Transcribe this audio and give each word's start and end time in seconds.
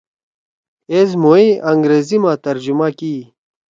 ایس 0.91 1.09
مھوئے 1.21 1.47
انگریزی 1.71 2.17
ما 2.23 2.33
ترجمہ 2.45 2.87
کیئی 2.97 3.19